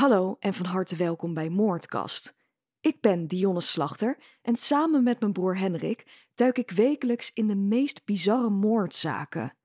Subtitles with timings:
[0.00, 2.34] Hallo en van harte welkom bij Moordkast.
[2.80, 7.56] Ik ben Dionne Slachter en samen met mijn broer Henrik duik ik wekelijks in de
[7.56, 9.56] meest bizarre moordzaken.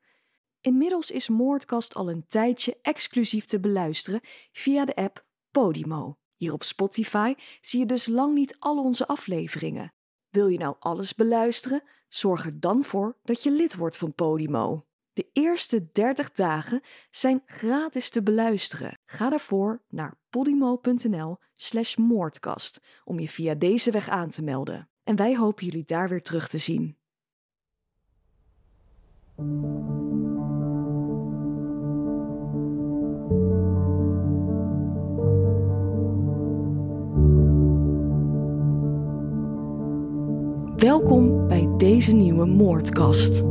[0.61, 4.21] Inmiddels is Moordkast al een tijdje exclusief te beluisteren
[4.51, 6.17] via de app Podimo.
[6.35, 9.93] Hier op Spotify zie je dus lang niet al onze afleveringen.
[10.29, 11.83] Wil je nou alles beluisteren?
[12.07, 14.85] Zorg er dan voor dat je lid wordt van Podimo.
[15.15, 18.99] De eerste 30 dagen zijn gratis te beluisteren.
[19.05, 24.89] Ga daarvoor naar podimo.nl/slash moordkast om je via deze weg aan te melden.
[25.03, 26.97] En wij hopen jullie daar weer terug te zien.
[40.75, 43.43] Welkom bij deze nieuwe moordkast.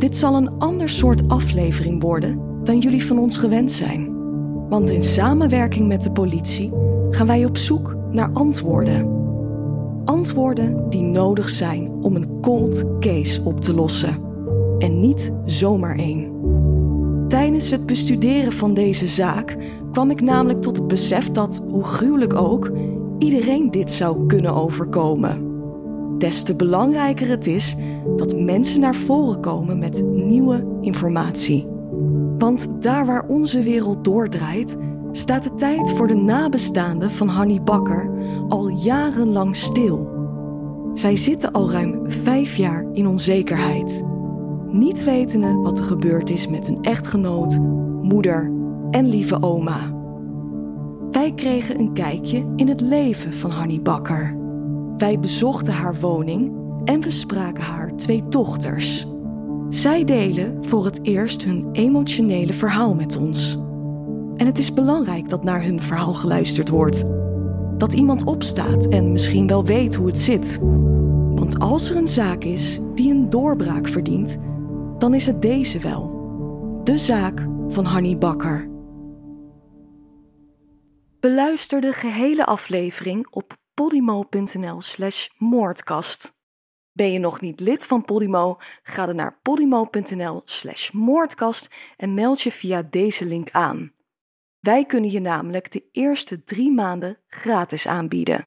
[0.00, 4.18] Dit zal een ander soort aflevering worden dan jullie van ons gewend zijn.
[4.68, 6.72] Want in samenwerking met de politie
[7.10, 9.08] gaan wij op zoek naar antwoorden.
[10.04, 14.18] Antwoorden die nodig zijn om een cold case op te lossen.
[14.78, 16.32] En niet zomaar één.
[17.28, 19.56] Tijdens het bestuderen van deze zaak
[19.92, 22.70] kwam ik namelijk tot het besef dat, hoe gruwelijk ook,
[23.18, 25.49] iedereen dit zou kunnen overkomen.
[26.20, 27.76] Des te belangrijker het is
[28.16, 31.66] dat mensen naar voren komen met nieuwe informatie.
[32.38, 34.76] Want daar waar onze wereld doordraait,
[35.12, 38.10] staat de tijd voor de nabestaanden van Hanny Bakker
[38.48, 40.08] al jarenlang stil.
[40.94, 44.04] Zij zitten al ruim vijf jaar in onzekerheid,
[44.66, 47.58] niet wetende wat er gebeurd is met hun echtgenoot,
[48.02, 48.52] moeder
[48.88, 49.94] en lieve oma.
[51.10, 54.39] Wij kregen een kijkje in het leven van Hanny Bakker.
[55.00, 56.52] Wij bezochten haar woning
[56.84, 59.06] en we spraken haar twee dochters.
[59.68, 63.58] Zij delen voor het eerst hun emotionele verhaal met ons.
[64.36, 67.04] En het is belangrijk dat naar hun verhaal geluisterd wordt.
[67.76, 70.58] Dat iemand opstaat en misschien wel weet hoe het zit.
[71.34, 74.38] Want als er een zaak is die een doorbraak verdient,
[74.98, 76.10] dan is het deze wel.
[76.84, 78.68] De zaak van Hanny Bakker.
[81.20, 86.32] Beluister de gehele aflevering op podimo.nl slash moordkast.
[86.92, 88.58] Ben je nog niet lid van Podimo?
[88.82, 93.92] Ga dan naar podimo.nl slash moordkast en meld je via deze link aan.
[94.58, 98.46] Wij kunnen je namelijk de eerste drie maanden gratis aanbieden.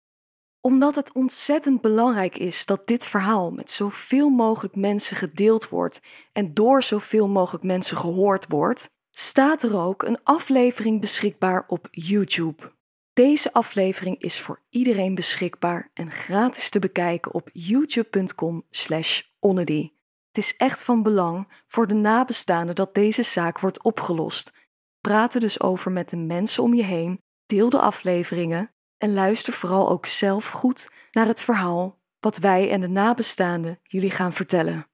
[0.62, 6.02] Omdat het ontzettend belangrijk is dat dit verhaal met zoveel mogelijk mensen gedeeld wordt
[6.32, 12.72] en door zoveel mogelijk mensen gehoord wordt, staat er ook een aflevering beschikbaar op YouTube.
[13.14, 19.22] Deze aflevering is voor iedereen beschikbaar en gratis te bekijken op youtube.com slash.
[19.40, 24.54] Het is echt van belang voor de nabestaanden dat deze zaak wordt opgelost.
[25.02, 29.54] Praat er dus over met de mensen om je heen, deel de afleveringen en luister
[29.54, 34.88] vooral ook zelf goed naar het verhaal wat wij en de nabestaanden jullie gaan vertellen.